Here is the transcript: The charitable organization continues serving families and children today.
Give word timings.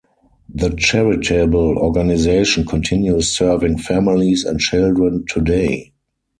The 0.51 0.71
charitable 0.79 1.77
organization 1.77 2.65
continues 2.65 3.37
serving 3.37 3.77
families 3.77 4.43
and 4.45 4.59
children 4.59 5.25
today. 5.29 5.93